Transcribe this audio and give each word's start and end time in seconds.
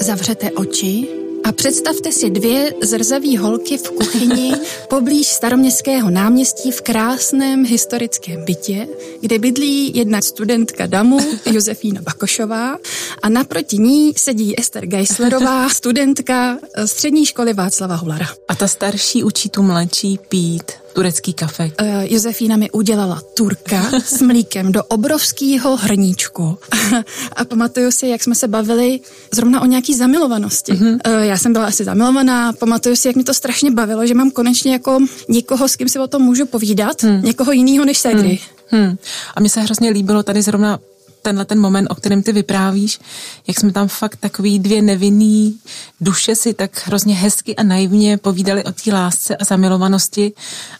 zavřete 0.00 0.50
oči 0.50 1.08
a 1.44 1.52
představte 1.52 2.12
si 2.12 2.30
dvě 2.30 2.74
zrzavé 2.82 3.38
holky 3.38 3.78
v 3.78 3.90
kuchyni 3.90 4.52
poblíž 4.88 5.26
staroměstského 5.26 6.10
náměstí 6.10 6.70
v 6.70 6.80
krásném 6.80 7.66
historickém 7.66 8.44
bytě, 8.44 8.88
kde 9.20 9.38
bydlí 9.38 9.96
jedna 9.96 10.22
studentka 10.22 10.86
DAMu, 10.86 11.18
Josefína 11.52 12.02
Bakošová, 12.02 12.76
a 13.22 13.28
naproti 13.28 13.78
ní 13.78 14.12
sedí 14.16 14.60
Ester 14.60 14.86
Geislerová, 14.86 15.68
studentka 15.74 16.58
střední 16.84 17.26
školy 17.26 17.52
Václava 17.52 17.94
Hulara. 17.94 18.26
A 18.48 18.54
ta 18.54 18.68
starší 18.68 19.24
učí 19.24 19.48
tu 19.48 19.62
mladší 19.62 20.18
pít 20.28 20.79
turecký 20.92 21.32
kafe. 21.32 21.70
Uh, 21.80 21.86
Josefína 22.02 22.56
mi 22.56 22.70
udělala 22.70 23.22
turka 23.34 23.90
s 24.04 24.22
mlíkem 24.30 24.72
do 24.72 24.84
obrovského 24.84 25.76
hrníčku. 25.76 26.58
a 27.36 27.44
pamatuju 27.44 27.90
si, 27.90 28.06
jak 28.06 28.22
jsme 28.22 28.34
se 28.34 28.48
bavili 28.48 29.00
zrovna 29.34 29.60
o 29.60 29.66
nějaký 29.66 29.94
zamilovanosti. 29.94 30.72
Uh-huh. 30.72 30.98
Uh, 31.06 31.22
já 31.22 31.36
jsem 31.36 31.52
byla 31.52 31.66
asi 31.66 31.84
zamilovaná, 31.84 32.52
pamatuju 32.52 32.96
si, 32.96 33.08
jak 33.08 33.16
mi 33.16 33.24
to 33.24 33.34
strašně 33.34 33.70
bavilo, 33.70 34.06
že 34.06 34.14
mám 34.14 34.30
konečně 34.30 34.72
jako 34.72 34.98
někoho, 35.28 35.68
s 35.68 35.76
kým 35.76 35.88
si 35.88 35.98
o 35.98 36.06
tom 36.06 36.22
můžu 36.22 36.46
povídat, 36.46 37.02
hmm. 37.02 37.22
někoho 37.22 37.52
jiného 37.52 37.84
než 37.84 37.98
Segry. 37.98 38.38
Hmm. 38.68 38.84
Hmm. 38.84 38.96
A 39.34 39.40
mně 39.40 39.50
se 39.50 39.60
hrozně 39.60 39.90
líbilo 39.90 40.22
tady 40.22 40.42
zrovna 40.42 40.78
tenhle 41.22 41.44
ten 41.44 41.60
moment, 41.60 41.86
o 41.90 41.94
kterém 41.94 42.22
ty 42.22 42.32
vyprávíš, 42.32 43.00
jak 43.46 43.58
jsme 43.58 43.72
tam 43.72 43.88
fakt 43.88 44.16
takový 44.16 44.58
dvě 44.58 44.82
nevinný 44.82 45.58
duše 46.00 46.34
si 46.34 46.54
tak 46.54 46.86
hrozně 46.86 47.14
hezky 47.14 47.56
a 47.56 47.62
naivně 47.62 48.16
povídali 48.16 48.64
o 48.64 48.72
té 48.72 48.92
lásce 48.92 49.36
a 49.36 49.44
zamilovanosti 49.44 50.32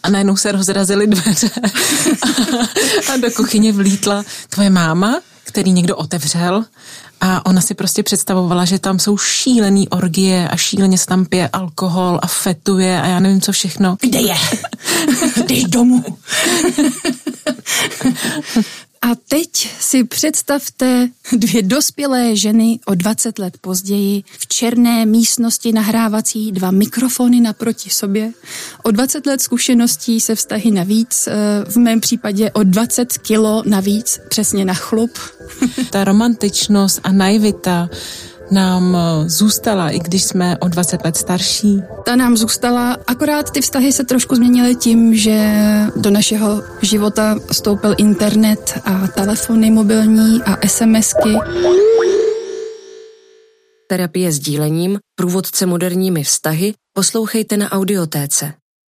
a 0.03 0.09
najednou 0.09 0.37
se 0.37 0.51
rozrazily 0.51 1.07
dveře 1.07 1.49
a, 3.09 3.13
a 3.13 3.17
do 3.17 3.31
kuchyně 3.31 3.71
vlítla 3.71 4.23
tvoje 4.49 4.69
máma, 4.69 5.21
který 5.43 5.71
někdo 5.71 5.95
otevřel 5.95 6.65
a 7.21 7.45
ona 7.45 7.61
si 7.61 7.73
prostě 7.73 8.03
představovala, 8.03 8.65
že 8.65 8.79
tam 8.79 8.99
jsou 8.99 9.17
šílený 9.17 9.89
orgie 9.89 10.47
a 10.49 10.57
šíleně 10.57 10.97
se 10.97 11.05
tam 11.05 11.25
pije 11.25 11.49
alkohol 11.53 12.19
a 12.21 12.27
fetuje 12.27 13.01
a 13.01 13.07
já 13.07 13.19
nevím 13.19 13.41
co 13.41 13.51
všechno. 13.51 13.97
Kde 14.01 14.19
je? 14.19 14.35
Jdeš 15.45 15.63
domů. 15.63 16.03
Teď 19.31 19.69
si 19.79 20.03
představte 20.03 21.09
dvě 21.33 21.61
dospělé 21.61 22.35
ženy 22.35 22.79
o 22.85 22.95
20 22.95 23.39
let 23.39 23.57
později 23.61 24.23
v 24.39 24.47
černé 24.47 25.05
místnosti 25.05 25.71
nahrávací 25.71 26.51
dva 26.51 26.71
mikrofony 26.71 27.41
naproti 27.41 27.89
sobě. 27.89 28.31
O 28.83 28.91
20 28.91 29.25
let 29.25 29.41
zkušeností 29.41 30.21
se 30.21 30.35
vztahy 30.35 30.71
navíc, 30.71 31.27
eh, 31.27 31.35
v 31.71 31.77
mém 31.77 31.99
případě 31.99 32.51
o 32.51 32.63
20 32.63 33.17
kilo 33.17 33.63
navíc, 33.65 34.19
přesně 34.29 34.65
na 34.65 34.73
chlup. 34.73 35.17
Ta 35.89 36.03
romantičnost 36.03 36.99
a 37.03 37.11
naivita 37.11 37.89
nám 38.51 38.95
eh, 38.95 39.29
zůstala, 39.29 39.89
i 39.89 39.99
když 39.99 40.23
jsme 40.23 40.57
o 40.57 40.67
20 40.67 41.05
let 41.05 41.17
starší? 41.17 41.81
Ta 42.05 42.15
nám 42.15 42.37
zůstala, 42.37 42.97
akorát 43.07 43.51
ty 43.51 43.61
vztahy 43.61 43.91
se 43.91 44.03
trošku 44.03 44.35
změnily 44.35 44.75
tím, 44.75 45.15
že 45.15 45.51
do 45.95 46.09
našeho 46.09 46.63
života 46.81 47.35
vstoupil 47.51 47.95
internet 47.97 48.79
a 48.85 49.07
telefony 49.07 49.71
mobilní 49.71 50.43
a 50.43 50.67
SMSky. 50.67 51.37
Terapie 53.87 54.31
sdílením, 54.31 54.99
průvodce 55.15 55.65
moderními 55.65 56.23
vztahy, 56.23 56.73
poslouchejte 56.93 57.57
na 57.57 57.71
audiotéce. 57.71 58.53